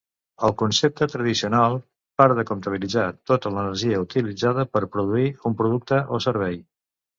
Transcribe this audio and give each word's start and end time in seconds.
El 0.45 0.53
concepte 0.59 1.07
tradicional 1.11 1.75
part 2.21 2.39
de 2.39 2.45
comptabilitzar 2.53 3.05
tota 3.33 3.53
l'energia 3.59 4.01
utilitzada 4.07 4.67
per 4.75 4.85
produir 4.97 5.31
un 5.51 5.61
producte 5.63 6.03
o 6.19 6.25
servei. 6.29 6.61